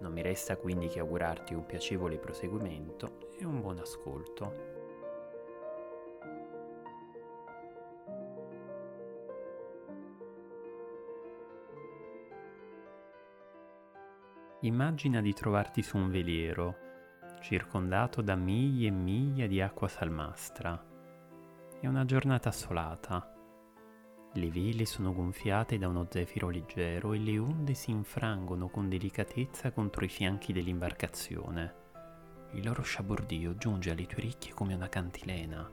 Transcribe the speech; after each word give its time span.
non 0.00 0.12
mi 0.12 0.22
resta 0.22 0.56
quindi 0.56 0.88
che 0.88 1.00
augurarti 1.00 1.54
un 1.54 1.66
piacevole 1.66 2.18
proseguimento 2.18 3.30
e 3.38 3.44
un 3.44 3.60
buon 3.60 3.78
ascolto. 3.78 4.76
Immagina 14.62 15.20
di 15.20 15.32
trovarti 15.32 15.82
su 15.82 15.96
un 15.96 16.10
veliero, 16.10 16.76
circondato 17.40 18.22
da 18.22 18.34
miglia 18.34 18.88
e 18.88 18.90
miglia 18.90 19.46
di 19.46 19.60
acqua 19.60 19.86
salmastra. 19.86 20.84
È 21.80 21.86
una 21.86 22.04
giornata 22.04 22.48
assolata 22.48 23.37
le 24.38 24.50
vele 24.50 24.86
sono 24.86 25.12
gonfiate 25.12 25.78
da 25.78 25.88
uno 25.88 26.06
zefiro 26.08 26.48
leggero 26.48 27.12
e 27.12 27.18
le 27.18 27.38
onde 27.38 27.74
si 27.74 27.90
infrangono 27.90 28.68
con 28.68 28.88
delicatezza 28.88 29.72
contro 29.72 30.04
i 30.04 30.08
fianchi 30.08 30.52
dell'imbarcazione. 30.52 31.74
Il 32.52 32.64
loro 32.64 32.82
sciabordio 32.82 33.56
giunge 33.56 33.90
alle 33.90 34.06
tue 34.06 34.22
orecchie 34.22 34.54
come 34.54 34.74
una 34.74 34.88
cantilena. 34.88 35.70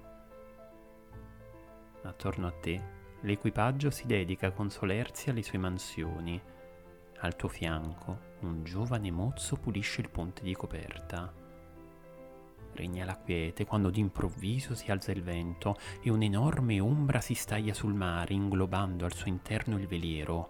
Attorno 2.01 2.47
a 2.47 2.51
te, 2.51 2.81
l'equipaggio 3.21 3.89
si 3.89 4.05
dedica 4.05 4.51
con 4.51 4.69
solerzia 4.69 5.31
alle 5.31 5.43
sue 5.43 5.57
mansioni. 5.57 6.41
Al 7.19 7.35
tuo 7.35 7.47
fianco, 7.47 8.19
un 8.41 8.63
giovane 8.63 9.11
mozzo 9.11 9.55
pulisce 9.55 10.01
il 10.01 10.09
ponte 10.09 10.41
di 10.43 10.53
coperta 10.53 11.43
regna 12.75 13.05
la 13.05 13.17
quiete 13.17 13.65
quando 13.65 13.89
d'improvviso 13.89 14.75
si 14.75 14.91
alza 14.91 15.11
il 15.11 15.23
vento 15.23 15.77
e 16.01 16.09
un'enorme 16.11 16.79
ombra 16.79 17.21
si 17.21 17.33
staglia 17.33 17.73
sul 17.73 17.93
mare 17.93 18.33
inglobando 18.33 19.05
al 19.05 19.13
suo 19.13 19.29
interno 19.29 19.77
il 19.77 19.87
veliero. 19.87 20.49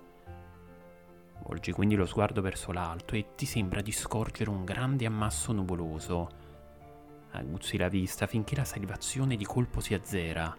Volgi 1.44 1.72
quindi 1.72 1.96
lo 1.96 2.06
sguardo 2.06 2.42
verso 2.42 2.72
l'alto 2.72 3.16
e 3.16 3.36
ti 3.36 3.46
sembra 3.46 3.82
di 3.82 3.92
scorgere 3.92 4.50
un 4.50 4.66
grande 4.66 5.06
ammasso 5.06 5.52
nuvoloso. 5.52 6.30
Aguzzi 7.32 7.78
la 7.78 7.88
vista 7.88 8.26
finché 8.28 8.56
la 8.56 8.66
salivazione 8.66 9.36
di 9.36 9.46
colpo 9.46 9.80
si 9.80 9.94
azzera. 9.94 10.56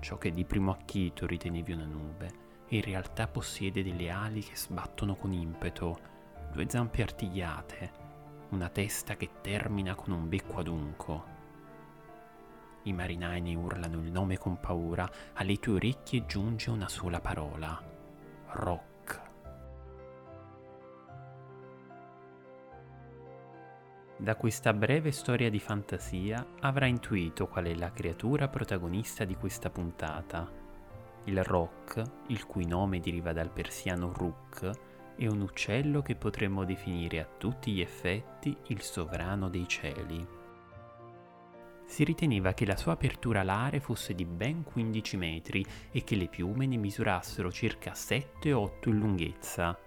Ciò 0.00 0.18
che 0.18 0.32
di 0.32 0.44
primo 0.44 0.72
acchito 0.72 1.26
ritenevi 1.26 1.72
una 1.72 1.84
nube, 1.84 2.32
in 2.68 2.82
realtà 2.82 3.28
possiede 3.28 3.82
delle 3.82 4.10
ali 4.10 4.42
che 4.42 4.56
sbattono 4.56 5.14
con 5.14 5.32
impeto, 5.32 5.98
due 6.52 6.66
zampe 6.68 7.02
artigliate, 7.02 8.03
una 8.50 8.68
testa 8.68 9.16
che 9.16 9.30
termina 9.40 9.94
con 9.94 10.12
un 10.12 10.28
becco 10.28 10.58
adunco. 10.58 11.24
I 12.82 12.92
marinai 12.92 13.40
ne 13.40 13.54
urlano 13.54 13.98
il 14.00 14.10
nome 14.10 14.36
con 14.38 14.60
paura, 14.60 15.10
alle 15.34 15.58
tue 15.58 15.74
orecchie 15.74 16.26
giunge 16.26 16.70
una 16.70 16.88
sola 16.88 17.20
parola, 17.20 17.82
Rock. 18.48 18.92
Da 24.16 24.36
questa 24.36 24.72
breve 24.72 25.10
storia 25.10 25.50
di 25.50 25.58
fantasia 25.58 26.46
avrai 26.60 26.90
intuito 26.90 27.48
qual 27.48 27.64
è 27.64 27.74
la 27.74 27.90
creatura 27.90 28.48
protagonista 28.48 29.24
di 29.24 29.34
questa 29.34 29.70
puntata. 29.70 30.48
Il 31.24 31.42
Rock, 31.42 32.02
il 32.28 32.46
cui 32.46 32.64
nome 32.64 33.00
deriva 33.00 33.32
dal 33.32 33.50
persiano 33.50 34.12
Ruk, 34.12 34.70
è 35.16 35.26
un 35.26 35.40
uccello 35.40 36.02
che 36.02 36.16
potremmo 36.16 36.64
definire 36.64 37.20
a 37.20 37.28
tutti 37.38 37.72
gli 37.72 37.80
effetti 37.80 38.56
il 38.68 38.80
sovrano 38.80 39.48
dei 39.48 39.66
cieli. 39.68 40.26
Si 41.86 42.02
riteneva 42.02 42.54
che 42.54 42.66
la 42.66 42.76
sua 42.76 42.92
apertura 42.92 43.40
alare 43.40 43.78
fosse 43.78 44.14
di 44.14 44.24
ben 44.24 44.64
15 44.64 45.16
metri 45.16 45.64
e 45.90 46.02
che 46.02 46.16
le 46.16 46.26
piume 46.26 46.66
ne 46.66 46.76
misurassero 46.76 47.52
circa 47.52 47.92
7-8 47.92 48.88
in 48.88 48.98
lunghezza. 48.98 49.78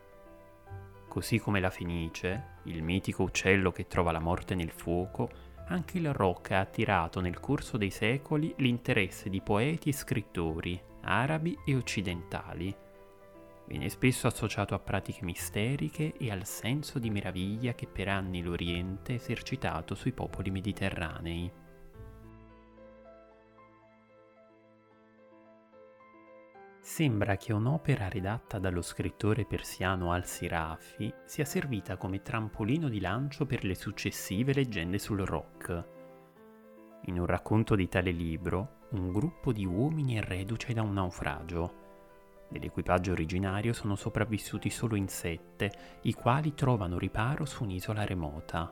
Così 1.08 1.40
come 1.40 1.60
la 1.60 1.70
fenice, 1.70 2.60
il 2.64 2.84
mitico 2.84 3.24
uccello 3.24 3.72
che 3.72 3.88
trova 3.88 4.12
la 4.12 4.20
morte 4.20 4.56
nel 4.56 4.72
fuoco, 4.72 5.30
anche 5.68 5.98
il 5.98 6.14
rock 6.14 6.52
ha 6.52 6.60
attirato 6.60 7.20
nel 7.20 7.40
corso 7.40 7.78
dei 7.78 7.90
secoli 7.90 8.54
l'interesse 8.58 9.30
di 9.30 9.42
poeti 9.42 9.90
e 9.90 9.94
scrittori, 9.94 10.80
arabi 11.02 11.58
e 11.66 11.76
occidentali 11.76 12.86
Viene 13.68 13.90
spesso 13.90 14.28
associato 14.28 14.76
a 14.76 14.80
pratiche 14.80 15.26
misteriche 15.26 16.14
e 16.18 16.32
al 16.32 16.46
senso 16.46 17.00
di 17.00 17.10
meraviglia 17.10 17.74
che 17.74 17.86
per 17.86 18.08
anni 18.08 18.42
l'Oriente 18.42 19.12
ha 19.12 19.16
esercitato 19.16 19.94
sui 19.94 20.14
popoli 20.14 20.52
mediterranei. 20.52 21.52
Sembra 26.80 27.36
che 27.36 27.52
un'opera 27.52 28.08
redatta 28.08 28.58
dallo 28.58 28.82
scrittore 28.82 29.44
persiano 29.44 30.14
Al-Sirafi 30.14 31.14
sia 31.26 31.44
servita 31.44 31.98
come 31.98 32.22
trampolino 32.22 32.88
di 32.88 33.02
lancio 33.02 33.46
per 33.46 33.66
le 33.66 33.76
successive 33.76 34.54
leggende 34.54 34.98
sul 34.98 35.20
rock. 35.26 35.88
In 37.04 37.20
un 37.20 37.26
racconto 37.26 37.76
di 37.76 37.90
tale 37.90 38.12
libro, 38.12 38.86
un 38.92 39.12
gruppo 39.12 39.52
di 39.52 39.66
uomini 39.66 40.16
è 40.16 40.22
reduce 40.22 40.72
da 40.72 40.84
un 40.84 40.94
naufragio 40.94 41.87
Dell'equipaggio 42.50 43.12
originario 43.12 43.74
sono 43.74 43.96
sopravvissuti 43.96 44.70
solo 44.70 44.96
in 44.96 45.10
sette, 45.10 45.72
i 46.04 46.14
quali 46.14 46.54
trovano 46.54 46.98
riparo 46.98 47.46
su 47.46 47.64
un'isola 47.64 48.06
remota. 48.06 48.72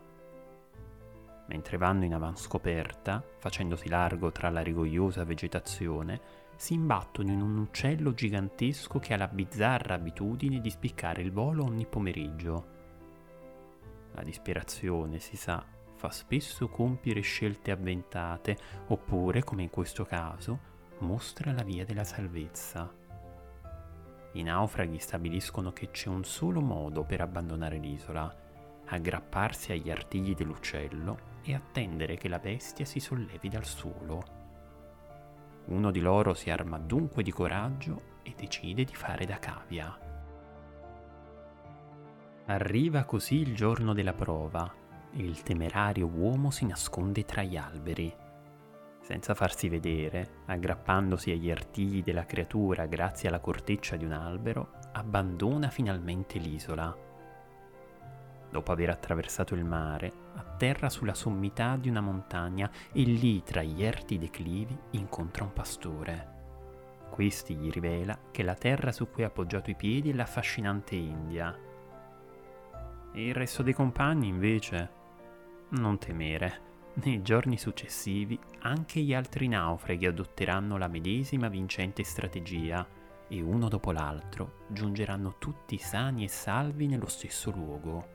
Mentre 1.48 1.78
vanno 1.78 2.06
in 2.06 2.14
avanscoperta, 2.14 3.24
facendosi 3.38 3.90
largo 3.90 4.32
tra 4.32 4.50
la 4.50 4.62
rigogliosa 4.62 5.26
vegetazione, 5.26 6.44
si 6.56 6.74
imbattono 6.74 7.32
in 7.32 7.42
un 7.42 7.58
uccello 7.58 8.14
gigantesco 8.14 8.98
che 9.00 9.14
ha 9.14 9.18
la 9.18 9.28
bizzarra 9.28 9.96
abitudine 9.96 10.62
di 10.62 10.70
spiccare 10.70 11.22
il 11.22 11.32
volo 11.32 11.66
ogni 11.66 11.86
pomeriggio. 11.86 12.74
La 14.14 14.24
disperazione, 14.24 15.20
si 15.20 15.36
sa, 15.36 15.64
fa 15.96 16.10
spesso 16.10 16.70
compiere 16.70 17.20
scelte 17.20 17.72
avventate, 17.72 18.58
oppure, 18.88 19.44
come 19.44 19.64
in 19.64 19.70
questo 19.70 20.06
caso, 20.06 20.60
mostra 21.00 21.52
la 21.52 21.64
via 21.64 21.84
della 21.84 22.06
salvezza. 22.06 23.04
I 24.36 24.44
naufraghi 24.44 25.00
stabiliscono 25.00 25.72
che 25.72 25.92
c'è 25.92 26.10
un 26.10 26.26
solo 26.26 26.60
modo 26.60 27.04
per 27.04 27.22
abbandonare 27.22 27.78
l'isola, 27.78 28.34
aggrapparsi 28.88 29.72
agli 29.72 29.90
artigli 29.90 30.36
dell'uccello 30.36 31.34
e 31.42 31.54
attendere 31.54 32.18
che 32.18 32.28
la 32.28 32.40
bestia 32.40 32.84
si 32.84 33.00
sollevi 33.00 33.48
dal 33.48 33.64
suolo. 33.64 34.24
Uno 35.68 35.90
di 35.90 36.02
loro 36.02 36.34
si 36.34 36.50
arma 36.50 36.78
dunque 36.78 37.24
di 37.24 37.32
coraggio 37.32 38.20
e 38.24 38.34
decide 38.36 38.84
di 38.84 38.94
fare 38.94 39.26
da 39.26 39.40
cavia. 39.40 39.98
Arriva 42.48 43.06
così 43.06 43.36
il 43.36 43.56
giorno 43.56 43.94
della 43.94 44.14
prova 44.14 44.70
e 45.14 45.24
il 45.24 45.44
temerario 45.44 46.08
uomo 46.08 46.52
si 46.52 46.66
nasconde 46.66 47.24
tra 47.24 47.42
gli 47.42 47.56
alberi 47.56 48.14
senza 49.06 49.36
farsi 49.36 49.70
vedere, 49.70 50.42
aggrappandosi 50.48 51.30
agli 51.30 51.52
artigli 51.52 52.02
della 52.02 52.26
creatura 52.26 52.88
grazie 52.88 53.30
alla 53.30 53.40
corteccia 53.40 53.98
di 53.98 54.04
un 54.04 54.14
albero, 54.14 54.72
abbandona 54.94 55.70
finalmente 55.70 56.40
l'isola. 56.40 56.98
Dopo 58.50 58.72
aver 58.72 58.90
attraversato 58.90 59.54
il 59.54 59.64
mare, 59.64 60.12
atterra 60.34 60.90
sulla 60.90 61.14
sommità 61.14 61.76
di 61.76 61.88
una 61.88 62.02
montagna 62.02 62.68
e 62.92 63.04
lì, 63.04 63.44
tra 63.44 63.62
gli 63.62 63.84
erti 63.84 64.18
declivi, 64.18 64.76
incontra 64.92 65.44
un 65.44 65.54
pastore. 65.54 66.34
Questi 67.12 67.54
gli 67.54 67.70
rivela 67.70 68.18
che 68.32 68.42
la 68.42 68.56
terra 68.56 68.92
su 68.92 69.12
cui 69.12 69.22
ha 69.22 69.28
appoggiato 69.28 69.70
i 69.70 69.76
piedi 69.76 70.10
è 70.10 70.14
l'affascinante 70.14 70.96
India. 70.96 71.56
E 73.14 73.28
il 73.28 73.36
resto 73.36 73.62
dei 73.62 73.74
compagni, 73.74 74.30
invece, 74.30 74.90
non 75.70 76.00
temere 76.00 76.65
nei 77.04 77.22
giorni 77.22 77.58
successivi 77.58 78.40
anche 78.60 79.02
gli 79.02 79.14
altri 79.14 79.48
naufraghi 79.48 80.06
adotteranno 80.06 80.78
la 80.78 80.88
medesima 80.88 81.50
vincente 81.50 82.04
strategia 82.04 82.88
e 83.28 83.42
uno 83.42 83.68
dopo 83.68 83.92
l'altro 83.92 84.66
giungeranno 84.70 85.36
tutti 85.38 85.78
sani 85.78 86.24
e 86.24 86.30
salvi 86.30 86.88
nello 86.88 87.08
stesso 87.08 87.52
luogo. 87.52 88.14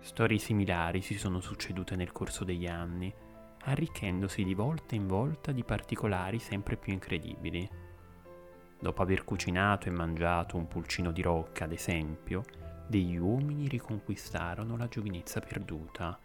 Storie 0.00 0.38
similari 0.38 1.00
si 1.00 1.18
sono 1.18 1.40
succedute 1.40 1.96
nel 1.96 2.12
corso 2.12 2.44
degli 2.44 2.66
anni, 2.66 3.12
arricchendosi 3.64 4.44
di 4.44 4.54
volta 4.54 4.94
in 4.94 5.06
volta 5.06 5.50
di 5.50 5.64
particolari 5.64 6.38
sempre 6.38 6.76
più 6.76 6.92
incredibili. 6.92 7.68
Dopo 8.78 9.02
aver 9.02 9.24
cucinato 9.24 9.88
e 9.88 9.92
mangiato 9.92 10.58
un 10.58 10.68
pulcino 10.68 11.10
di 11.10 11.22
rocca, 11.22 11.64
ad 11.64 11.72
esempio, 11.72 12.42
degli 12.86 13.16
uomini 13.16 13.68
riconquistarono 13.68 14.76
la 14.76 14.88
giovinezza 14.88 15.40
perduta. 15.40 16.18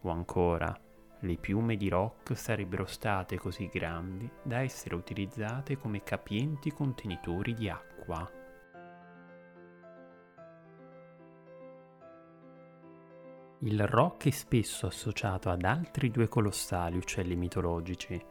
O 0.00 0.10
ancora, 0.10 0.78
le 1.20 1.36
piume 1.36 1.76
di 1.76 1.88
rock 1.88 2.36
sarebbero 2.36 2.84
state 2.84 3.38
così 3.38 3.68
grandi 3.72 4.28
da 4.42 4.60
essere 4.60 4.94
utilizzate 4.94 5.76
come 5.76 6.02
capienti 6.02 6.72
contenitori 6.72 7.54
di 7.54 7.68
acqua. 7.68 8.30
Il 13.60 13.86
rock 13.86 14.26
è 14.26 14.30
spesso 14.30 14.86
associato 14.86 15.48
ad 15.48 15.64
altri 15.64 16.10
due 16.10 16.28
colossali 16.28 16.98
uccelli 16.98 17.34
mitologici. 17.34 18.22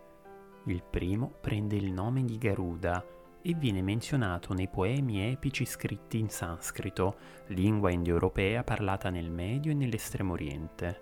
Il 0.66 0.84
primo 0.84 1.34
prende 1.42 1.76
il 1.76 1.92
nome 1.92 2.24
di 2.24 2.38
Garuda 2.38 3.04
e 3.48 3.54
viene 3.54 3.84
menzionato 3.84 4.56
nei 4.56 4.68
poemi 4.68 5.32
epici 5.32 5.66
scritti 5.66 6.18
in 6.18 6.30
sanscrito, 6.30 7.16
lingua 7.50 7.92
indoeuropea 7.92 8.64
parlata 8.64 9.12
nel 9.12 9.30
Medio 9.30 9.70
e 9.70 9.76
nell'Estremo 9.76 10.34
Oriente. 10.34 11.02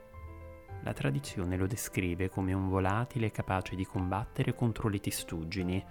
La 0.81 0.91
tradizione 0.91 1.55
lo 1.55 1.67
descrive 1.67 2.27
come 2.27 2.51
un 2.51 2.67
volatile 2.67 3.31
capace 3.31 3.77
di 3.77 3.85
combattere 3.85 4.53
contro 4.53 4.89
le 4.89 4.99
testuggini, 4.99 5.81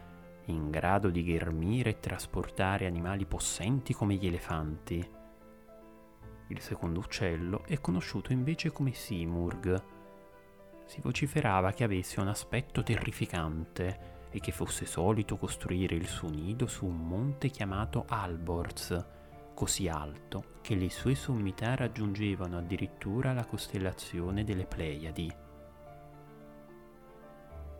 in 0.47 0.69
grado 0.69 1.09
di 1.09 1.25
ghermire 1.25 1.89
e 1.89 2.01
trasportare 2.01 2.85
animali 2.85 3.25
possenti 3.25 3.95
come 3.95 4.17
gli 4.17 4.27
elefanti. 4.27 5.11
Il 6.49 6.61
secondo 6.61 6.99
uccello 6.99 7.65
è 7.65 7.81
conosciuto 7.81 8.31
invece 8.31 8.71
come 8.71 8.93
Simurg. 8.93 9.83
Si 10.85 11.01
vociferava 11.01 11.73
che 11.73 11.85
avesse 11.85 12.21
un 12.21 12.29
aspetto 12.29 12.83
terrificante 12.83 14.12
e 14.33 14.41
che 14.41 14.51
fosse 14.51 14.87
solito 14.87 15.37
costruire 15.37 15.95
il 15.95 16.09
suo 16.09 16.31
nido 16.31 16.67
su 16.67 16.87
un 16.87 17.07
monte 17.07 17.51
chiamato 17.51 18.07
Alborz, 18.09 19.05
così 19.55 19.89
alto 19.89 20.45
che 20.63 20.75
le 20.75 20.89
sue 20.91 21.15
sommità 21.15 21.77
raggiungevano 21.77 22.57
addirittura 22.57 23.35
la 23.35 23.45
costellazione 23.45 24.43
delle 24.43 24.65
Pleiadi. 24.65 25.33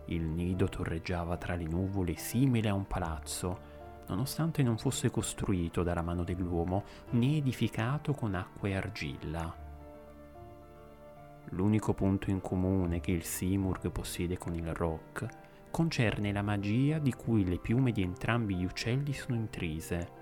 Il 0.05 0.21
nido 0.21 0.67
torreggiava 0.67 1.37
tra 1.37 1.55
le 1.55 1.65
nuvole 1.65 2.15
simile 2.17 2.69
a 2.69 2.73
un 2.75 2.85
palazzo, 2.85 3.71
nonostante 4.07 4.61
non 4.61 4.77
fosse 4.77 5.09
costruito 5.09 5.81
dalla 5.81 6.01
mano 6.03 6.23
dell'uomo 6.23 6.83
né 7.11 7.37
edificato 7.37 8.13
con 8.13 8.35
acqua 8.35 8.67
e 8.67 8.75
argilla. 8.75 9.55
L'unico 11.49 11.93
punto 11.93 12.29
in 12.29 12.41
comune 12.41 12.99
che 12.99 13.11
il 13.11 13.23
Simurg 13.23 13.89
possiede 13.89 14.37
con 14.37 14.53
il 14.53 14.71
Rock 14.73 15.27
concerne 15.73 16.31
la 16.31 16.43
magia 16.43 16.99
di 16.99 17.11
cui 17.13 17.43
le 17.43 17.57
piume 17.57 17.91
di 17.91 18.01
entrambi 18.01 18.55
gli 18.55 18.63
uccelli 18.63 19.11
sono 19.11 19.35
intrise 19.35 20.21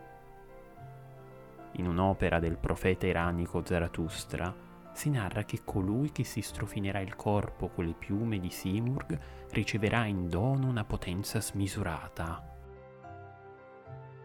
in 1.74 1.88
un'opera 1.88 2.40
del 2.40 2.58
profeta 2.58 3.06
iranico 3.06 3.64
Zarathustra, 3.64 4.54
si 4.94 5.10
narra 5.10 5.44
che 5.44 5.62
colui 5.64 6.12
che 6.12 6.26
si 6.26 6.42
strofinerà 6.42 7.00
il 7.00 7.16
corpo 7.16 7.70
con 7.70 7.86
le 7.86 7.94
piume 7.98 8.40
di 8.40 8.50
Simurg 8.50 9.18
riceverà 9.52 10.06
in 10.06 10.28
dono 10.28 10.68
una 10.68 10.84
potenza 10.84 11.40
smisurata. 11.40 12.50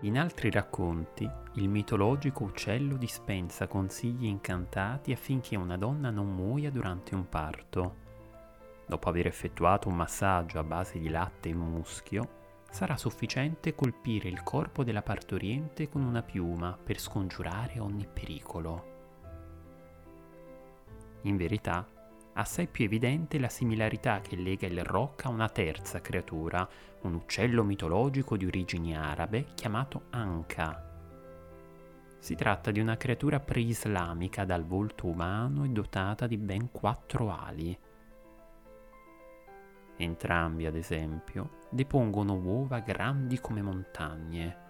In 0.01 0.19
altri 0.19 0.51
racconti, 0.51 1.29
il 1.55 1.69
mitologico 1.69 2.45
uccello 2.45 2.97
dispensa 2.97 3.67
consigli 3.69 4.27
incantati 4.27 5.13
affinché 5.13 5.57
una 5.57 5.77
donna 5.77 6.11
non 6.11 6.35
muoia 6.35 6.71
durante 6.71 7.15
un 7.15 7.29
parto. 7.29 8.05
Dopo 8.87 9.09
aver 9.09 9.27
effettuato 9.27 9.89
un 9.89 9.97
massaggio 9.97 10.59
a 10.59 10.65
base 10.65 10.99
di 10.99 11.09
latte 11.09 11.49
e 11.49 11.55
muschio, 11.55 12.45
sarà 12.71 12.97
sufficiente 12.97 13.75
colpire 13.75 14.29
il 14.29 14.43
corpo 14.43 14.85
della 14.85 15.03
partoriente 15.03 15.89
con 15.89 16.03
una 16.03 16.23
piuma 16.23 16.79
per 16.81 17.01
scongiurare 17.01 17.81
ogni 17.81 18.07
pericolo. 18.07 18.95
In 21.23 21.37
verità, 21.37 21.85
assai 22.35 22.69
più 22.69 22.85
evidente 22.85 23.39
la 23.39 23.49
similarità 23.49 24.21
che 24.21 24.37
lega 24.37 24.67
il 24.67 24.85
roc 24.85 25.25
a 25.25 25.31
una 25.31 25.49
terza 25.49 26.01
creatura, 26.01 26.69
un 27.03 27.15
uccello 27.15 27.65
mitologico 27.65 28.37
di 28.37 28.47
origini 28.47 28.97
arabe 28.97 29.47
chiamato 29.55 30.05
Anka. 30.11 30.85
Si 32.19 32.35
tratta 32.35 32.71
di 32.71 32.81
una 32.81 32.97
creatura 32.97 33.41
preislamica 33.41 34.45
dal 34.45 34.65
volto 34.65 35.07
umano 35.07 35.65
e 35.65 35.69
dotata 35.69 36.27
di 36.27 36.37
ben 36.37 36.71
quattro 36.71 37.33
ali. 37.33 37.77
Entrambi, 39.99 40.67
ad 40.67 40.77
esempio, 40.77 41.59
depongono 41.71 42.35
uova 42.35 42.81
grandi 42.81 43.41
come 43.41 43.63
montagne. 43.63 44.65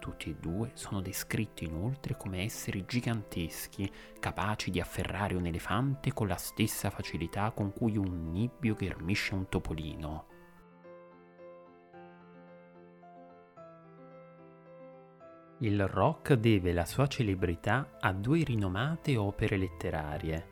Tutti 0.00 0.30
e 0.30 0.34
due 0.34 0.72
sono 0.74 1.00
descritti 1.00 1.64
inoltre 1.64 2.16
come 2.16 2.42
esseri 2.42 2.84
giganteschi, 2.84 3.88
capaci 4.18 4.72
di 4.72 4.80
afferrare 4.80 5.36
un 5.36 5.46
elefante 5.46 6.12
con 6.12 6.26
la 6.26 6.36
stessa 6.36 6.90
facilità 6.90 7.52
con 7.52 7.72
cui 7.72 7.96
un 7.96 8.30
nibbio 8.32 8.74
ghermisce 8.74 9.34
un 9.34 9.48
topolino. 9.48 10.26
Il 15.58 15.86
rock 15.86 16.32
deve 16.32 16.72
la 16.72 16.84
sua 16.84 17.06
celebrità 17.06 17.90
a 18.00 18.12
due 18.12 18.42
rinomate 18.42 19.16
opere 19.16 19.56
letterarie. 19.56 20.48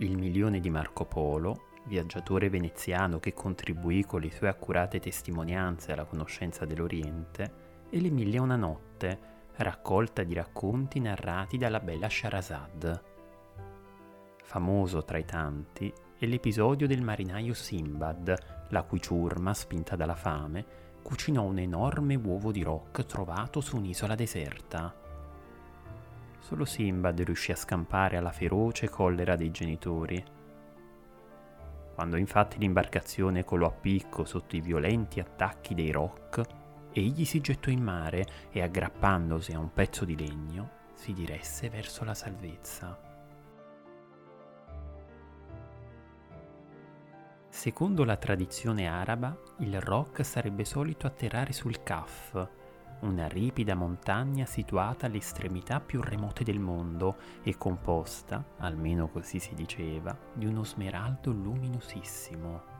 Il 0.00 0.18
milione 0.18 0.60
di 0.60 0.68
Marco 0.68 1.06
Polo 1.06 1.68
viaggiatore 1.86 2.50
veneziano 2.50 3.18
che 3.18 3.32
contribuì 3.32 4.04
con 4.04 4.20
le 4.20 4.30
sue 4.30 4.48
accurate 4.48 5.00
testimonianze 5.00 5.92
alla 5.92 6.04
conoscenza 6.04 6.64
dell'Oriente, 6.64 7.64
e 7.90 8.00
Le 8.00 8.10
Mille 8.10 8.36
e 8.36 8.40
una 8.40 8.56
notte, 8.56 9.34
raccolta 9.56 10.22
di 10.22 10.34
racconti 10.34 11.00
narrati 11.00 11.56
dalla 11.56 11.80
bella 11.80 12.08
Sharazad. 12.08 13.02
Famoso 14.42 15.04
tra 15.04 15.18
i 15.18 15.24
tanti 15.24 15.92
è 16.18 16.26
l'episodio 16.26 16.86
del 16.86 17.02
marinaio 17.02 17.54
Simbad, 17.54 18.66
la 18.68 18.82
cui 18.82 19.00
ciurma, 19.00 19.54
spinta 19.54 19.96
dalla 19.96 20.14
fame, 20.14 20.64
cucinò 21.02 21.42
un 21.42 21.58
enorme 21.58 22.16
uovo 22.16 22.50
di 22.50 22.62
rock 22.62 23.06
trovato 23.06 23.60
su 23.60 23.76
un'isola 23.76 24.14
deserta. 24.14 24.94
Solo 26.38 26.64
Simbad 26.64 27.20
riuscì 27.20 27.52
a 27.52 27.56
scampare 27.56 28.16
alla 28.16 28.32
feroce 28.32 28.88
collera 28.88 29.36
dei 29.36 29.50
genitori 29.50 30.34
quando 31.96 32.18
infatti 32.18 32.58
l'imbarcazione 32.58 33.42
colò 33.42 33.68
a 33.68 33.72
picco 33.72 34.26
sotto 34.26 34.54
i 34.54 34.60
violenti 34.60 35.18
attacchi 35.18 35.74
dei 35.74 35.90
rock, 35.90 36.42
egli 36.92 37.24
si 37.24 37.40
gettò 37.40 37.70
in 37.70 37.82
mare 37.82 38.26
e 38.50 38.60
aggrappandosi 38.60 39.52
a 39.52 39.58
un 39.58 39.72
pezzo 39.72 40.04
di 40.04 40.14
legno 40.14 40.70
si 40.92 41.14
diresse 41.14 41.70
verso 41.70 42.04
la 42.04 42.12
salvezza. 42.12 43.00
Secondo 47.48 48.04
la 48.04 48.16
tradizione 48.18 48.86
araba, 48.86 49.34
il 49.60 49.80
rock 49.80 50.22
sarebbe 50.22 50.66
solito 50.66 51.06
atterrare 51.06 51.54
sul 51.54 51.82
Kaf, 51.82 52.46
una 53.00 53.28
ripida 53.28 53.74
montagna 53.74 54.46
situata 54.46 55.06
all'estremità 55.06 55.80
più 55.80 56.00
remote 56.00 56.44
del 56.44 56.58
mondo 56.58 57.16
e 57.42 57.56
composta, 57.56 58.42
almeno 58.58 59.08
così 59.08 59.38
si 59.38 59.54
diceva, 59.54 60.16
di 60.32 60.46
uno 60.46 60.64
smeraldo 60.64 61.30
luminosissimo. 61.30 62.74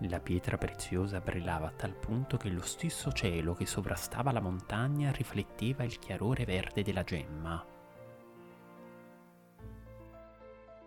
La 0.00 0.18
pietra 0.18 0.58
preziosa 0.58 1.20
brillava 1.20 1.68
a 1.68 1.72
tal 1.72 1.94
punto 1.94 2.36
che 2.36 2.48
lo 2.50 2.62
stesso 2.62 3.12
cielo 3.12 3.54
che 3.54 3.66
sovrastava 3.66 4.32
la 4.32 4.40
montagna 4.40 5.12
rifletteva 5.12 5.84
il 5.84 5.98
chiarore 6.00 6.44
verde 6.44 6.82
della 6.82 7.04
gemma. 7.04 7.64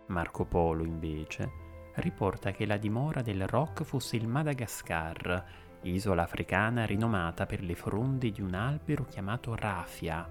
Marco 0.08 0.44
Polo, 0.44 0.84
invece, 0.84 1.50
riporta 1.94 2.50
che 2.50 2.66
la 2.66 2.76
dimora 2.76 3.22
del 3.22 3.46
rock 3.46 3.82
fosse 3.84 4.16
il 4.16 4.28
Madagascar, 4.28 5.44
isola 5.82 6.22
africana 6.22 6.84
rinomata 6.84 7.46
per 7.46 7.62
le 7.62 7.74
fronde 7.74 8.30
di 8.30 8.40
un 8.40 8.54
albero 8.54 9.04
chiamato 9.04 9.54
rafia, 9.54 10.28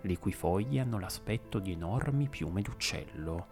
le 0.00 0.18
cui 0.18 0.32
foglie 0.32 0.80
hanno 0.80 0.98
l'aspetto 0.98 1.58
di 1.58 1.72
enormi 1.72 2.28
piume 2.28 2.62
d'uccello. 2.62 3.46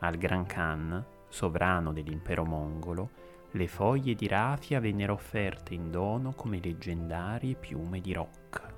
Al 0.00 0.16
Gran 0.16 0.46
Khan, 0.46 1.04
sovrano 1.28 1.92
dell'impero 1.92 2.44
mongolo, 2.44 3.10
le 3.52 3.66
foglie 3.66 4.14
di 4.14 4.28
rafia 4.28 4.78
vennero 4.78 5.14
offerte 5.14 5.74
in 5.74 5.90
dono 5.90 6.32
come 6.34 6.60
leggendarie 6.60 7.54
piume 7.54 8.00
di 8.00 8.12
rock. 8.12 8.77